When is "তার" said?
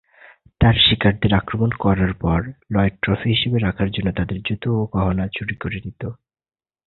0.61-0.75